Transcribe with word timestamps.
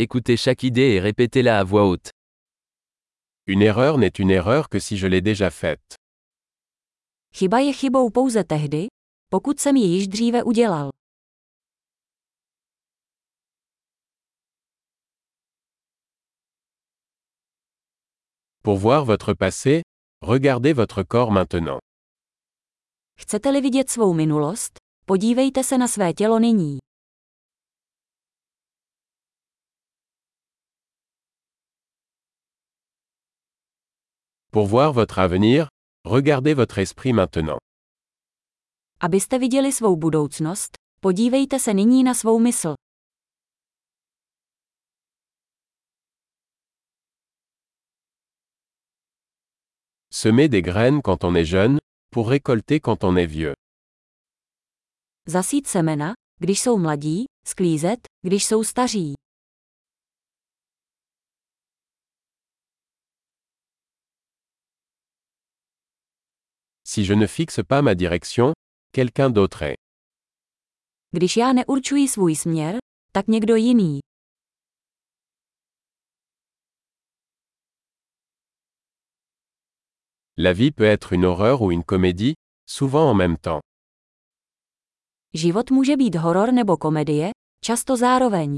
Écoutez 0.00 0.36
chaque 0.36 0.62
idée 0.62 0.94
et 0.94 1.00
répétez-la 1.00 1.58
à 1.58 1.64
voix 1.64 1.84
haute. 1.84 2.12
Une 3.48 3.62
erreur 3.62 3.98
n'est 3.98 4.16
une 4.20 4.30
erreur 4.30 4.68
que 4.68 4.78
si 4.78 4.96
je 4.96 5.08
l'ai 5.08 5.20
déjà 5.20 5.50
faite. 5.50 5.96
Chyba 7.34 7.62
je 7.64 7.72
chybou 7.72 8.10
pouze 8.10 8.44
tehdy, 8.44 8.86
pokud 9.30 9.60
jsem 9.60 9.76
ji 9.76 9.86
již 9.86 10.08
dříve 10.08 10.42
udělal. 10.44 10.90
Pour 18.62 18.78
voir 18.78 19.04
votre 19.04 19.34
passé, 19.34 19.82
regardez 20.22 20.74
votre 20.74 21.02
corps 21.02 21.32
maintenant. 21.32 21.80
Chcete-li 23.20 23.60
vidět 23.60 23.90
svou 23.90 24.14
minulost, 24.14 24.78
podívejte 25.06 25.64
se 25.64 25.78
na 25.78 25.88
své 25.88 26.12
tělo 26.12 26.38
nyní. 26.38 26.78
Pour 34.58 34.66
voir 34.66 34.92
votre 34.92 35.20
avenir, 35.20 35.68
regardez 36.04 36.52
votre 36.52 36.78
esprit 36.78 37.12
maintenant. 37.12 37.58
Abyste 39.00 39.38
viděli 39.38 39.72
svou 39.72 39.96
budoucnost, 39.96 40.72
podívejte 41.00 41.58
se 41.58 41.74
nyní 41.74 42.04
na 42.04 42.14
svou 42.14 42.38
mysl. 42.38 42.74
Semer 50.12 50.48
des 50.48 50.62
graines 50.62 51.02
quand 51.02 51.24
on 51.24 51.36
est 51.36 51.48
jeune, 51.48 51.78
pour 52.10 52.28
récolter 52.28 52.80
quand 52.80 53.04
on 53.04 53.16
est 53.16 53.30
vieux. 53.30 53.54
Zasít 55.26 55.66
semena, 55.66 56.12
když 56.40 56.60
jsou 56.60 56.78
mladí, 56.78 57.24
sklízet, 57.46 58.00
když 58.22 58.44
jsou 58.44 58.64
staří. 58.64 59.14
Si 66.90 67.04
je 67.04 67.12
ne 67.12 67.26
fixe 67.26 67.60
pas 67.62 67.82
ma 67.82 67.94
direction, 67.94 68.54
quelqu'un 68.92 69.28
d'autre 69.28 69.62
est. 69.62 69.76
Když 71.10 71.36
já 71.36 71.52
neurčuji 71.52 72.08
svůj 72.08 72.36
směr, 72.36 72.76
tak 73.12 73.26
někdo 73.28 73.56
jiný. 73.56 74.00
La 80.38 80.52
vie 80.52 80.70
peut 80.70 80.92
être 80.92 81.12
une 81.12 81.26
horreur 81.26 81.62
ou 81.62 81.70
une 81.72 81.84
comédie, 81.84 82.34
souvent 82.66 83.10
en 83.10 83.16
même 83.16 83.36
temps. 83.36 83.60
Život 85.34 85.70
může 85.70 85.96
být 85.96 86.14
horor 86.14 86.52
nebo 86.52 86.76
komedie, 86.76 87.30
často 87.64 87.96
zároveň. 87.96 88.56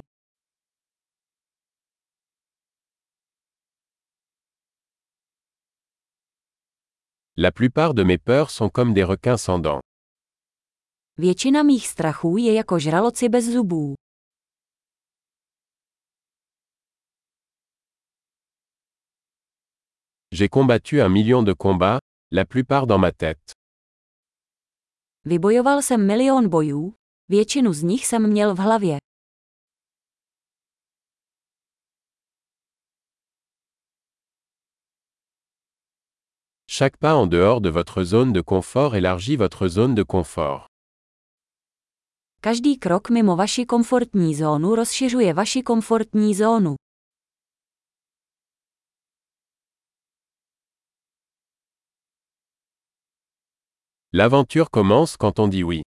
La 7.43 7.51
plupart 7.53 7.95
de 7.95 8.03
mes 8.05 8.19
peurs 8.19 8.51
sont 8.51 8.69
comme 8.69 8.93
des 8.93 9.03
requins 9.03 9.39
sans 9.39 9.59
dents. 9.59 9.81
Většina 11.19 11.63
mých 11.63 11.89
strachů 11.89 12.37
je 12.37 12.55
jako 12.55 12.79
žraloci 12.79 13.29
bez 13.29 13.45
zubů. 13.45 13.95
J'ai 20.35 20.49
combattu 20.49 21.01
un 21.01 21.09
million 21.09 21.43
de 21.45 21.55
combats, 21.63 21.99
la 22.33 22.45
plupart 22.45 22.87
dans 22.87 23.01
ma 23.01 23.11
tête. 23.13 23.53
Vybojoval 25.25 25.83
jsem 25.83 26.07
milion 26.07 26.49
bojů, 26.49 26.95
většinu 27.29 27.73
z 27.73 27.83
nich 27.83 28.07
jsem 28.07 28.31
měl 28.31 28.55
v 28.55 28.59
hlavě. 28.59 29.10
Chaque 36.81 36.97
pas 36.97 37.15
en 37.15 37.27
dehors 37.27 37.61
de 37.61 37.69
votre 37.69 38.05
zone 38.05 38.33
de 38.33 38.41
confort 38.41 38.97
élargit 38.97 39.37
votre 39.37 39.69
zone 39.69 39.95
de 39.95 40.03
confort. 40.03 40.67
Každý 42.41 42.79
krok 42.79 43.11
mimo 43.11 43.37
vaši 43.37 43.67
komfortní 43.67 44.35
zónu 44.35 44.75
rozšiřuje 44.75 45.35
vaši 45.35 45.63
komfortní 45.63 46.35
zónu. 46.35 46.75
L'aventure 54.15 54.69
commence 54.71 55.17
quand 55.19 55.39
on 55.39 55.51
dit 55.51 55.65
oui. 55.65 55.81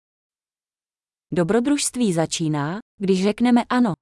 Dobrodružství 1.32 2.14
začíná, 2.14 2.80
když 3.00 3.24
řekneme 3.24 3.64
ano. 3.70 3.94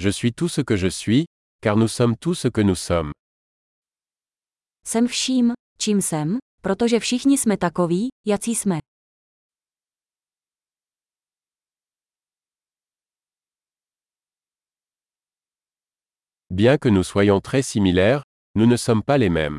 Je 0.00 0.10
suis 0.10 0.32
tout 0.32 0.48
ce 0.48 0.60
que 0.60 0.76
je 0.76 0.86
suis, 0.86 1.26
car 1.60 1.76
nous 1.76 1.88
sommes 1.88 2.16
tout 2.16 2.34
ce 2.34 2.46
que 2.48 2.60
nous 2.60 2.76
sommes. 2.76 3.10
Jsem 4.86 5.06
vším, 5.06 5.52
čím 5.78 6.02
jsem, 6.02 6.38
protože 6.62 7.00
všichni 7.00 7.38
jsme 7.38 7.56
takoví, 7.56 8.08
jací 8.26 8.54
jsme. 8.54 8.78
Bien 16.50 16.78
que 16.78 16.90
nous 16.90 17.04
soyons 17.08 17.40
très 17.40 17.62
similaires, 17.62 18.22
nous 18.54 18.66
ne 18.66 18.76
sommes 18.78 19.02
pas 19.02 19.18
les 19.18 19.30
mêmes. 19.30 19.58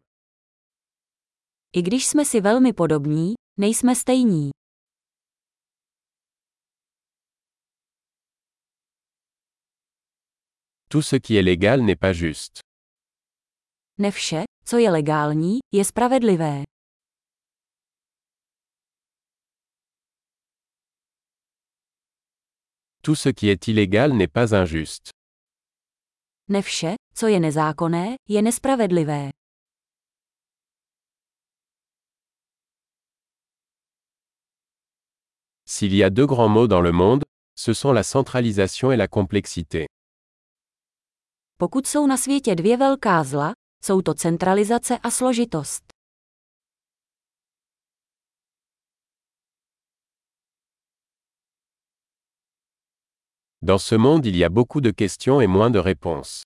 I 1.73 1.81
když 1.81 2.07
jsme 2.07 2.25
si 2.25 2.41
velmi 2.41 2.73
podobní, 2.73 3.33
nejsme 3.57 3.95
stejní. 3.95 4.49
Tout 10.89 11.03
ce 11.03 11.15
qui 11.17 11.35
est 11.37 11.43
légal 11.43 11.81
n'est 11.81 11.95
pas 11.95 12.13
juste. 12.13 12.61
Ne 13.99 14.09
vše, 14.11 14.45
co 14.65 14.79
je 14.79 14.89
legální, 14.89 15.59
je 15.71 15.83
spravedlivé. 15.83 16.63
Tout 23.03 23.15
ce 23.15 23.29
qui 23.29 23.49
est 23.49 23.67
illégal 23.67 24.13
n'est 24.13 24.27
pas 24.27 24.55
injuste. 24.55 25.11
Ne 26.49 26.61
vše, 26.61 26.95
co 27.13 27.27
je 27.27 27.39
nezákonné, 27.39 28.17
je 28.27 28.41
nespravedlivé. 28.41 29.31
S'il 35.65 35.93
y 35.95 36.03
a 36.03 36.09
deux 36.09 36.25
grands 36.25 36.49
mots 36.49 36.67
dans 36.67 36.81
le 36.81 36.91
monde, 36.91 37.23
ce 37.55 37.73
sont 37.73 37.91
la 37.93 38.01
centralisation 38.03 38.91
et 38.91 38.97
la 38.97 39.07
complexité. 39.07 39.87
Pokud 41.61 41.87
jsou 41.87 42.07
na 42.07 42.17
světě 42.17 42.55
dvě 42.55 42.77
velká 42.77 43.23
zla, 43.23 43.53
jsou 43.83 44.01
to 44.01 44.13
centralizace 44.13 44.97
a 44.97 45.11
složitost. 45.11 45.83
Dans 53.61 53.85
ce 53.87 53.97
monde 53.97 54.29
il 54.29 54.35
y 54.35 54.45
a 54.45 54.49
beaucoup 54.49 54.83
de 54.83 54.91
questions 54.91 55.41
et 55.41 55.47
moins 55.49 55.73
de 55.73 55.79
réponses. 55.79 56.41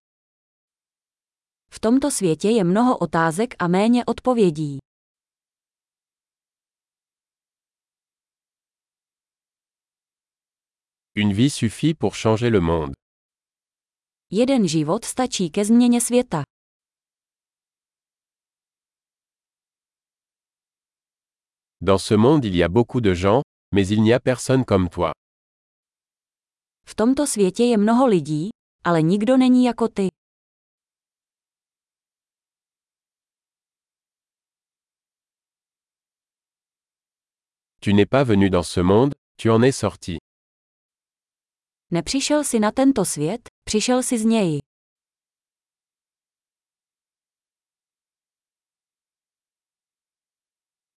V 1.72 1.80
tomto 1.80 2.12
světě 2.12 2.50
je 2.50 2.64
mnoho 2.64 2.98
otázek 2.98 3.56
a 3.60 3.68
méně 3.68 4.06
odpovědí. 4.06 4.78
Une 11.16 11.34
vie 11.34 11.50
suffit 11.50 11.98
pour 12.00 12.14
changer 12.22 12.54
le 12.54 12.60
monde. 12.60 13.03
Jeden 14.36 14.68
život 14.68 15.06
stačí 15.06 15.50
ke 15.50 15.66
změně 15.66 16.02
světa. 16.02 16.44
Dans 21.82 22.06
ce 22.06 22.18
monde 22.18 22.48
il 22.48 22.56
y 22.56 22.64
a 22.64 22.68
beaucoup 22.68 23.04
de 23.04 23.14
gens, 23.14 23.42
mais 23.76 23.92
il 23.92 24.02
n'y 24.02 24.14
a 24.14 24.20
personne 24.20 24.66
comme 24.66 24.90
toi. 24.90 25.12
V 26.86 26.96
tomto 26.96 27.28
světě 27.28 27.64
je 27.64 27.78
mnoho 27.78 28.08
lidí, 28.08 28.50
ale 28.84 29.02
nikdo 29.02 29.38
není 29.38 29.66
jako 29.66 29.88
ty. 29.88 30.08
Tu 37.80 37.92
n'es 37.94 38.10
pas 38.10 38.28
venu 38.28 38.50
dans 38.50 38.74
ce 38.74 38.84
monde, 38.84 39.14
tu 39.42 39.50
en 39.52 39.64
es 39.64 39.78
sorti. 39.78 40.18
Nepřišel 41.94 42.44
si 42.44 42.60
na 42.60 42.72
tento 42.72 43.06
svět, 43.06 43.42
přišel 43.64 44.04
si 44.04 44.20
z 44.20 44.26
něj. 44.26 44.60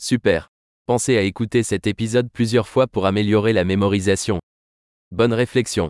Super. 0.01 0.43
Pensez 0.87 1.19
à 1.19 1.23
écouter 1.23 1.65
cet 1.65 1.87
épisode 1.87 2.29
plusieurs 2.33 2.69
fois 2.69 2.87
pour 2.87 3.07
améliorer 3.07 3.53
la 3.53 3.65
mémorisation. 3.65 4.39
Bonne 5.11 5.35
réflexion. 5.35 5.89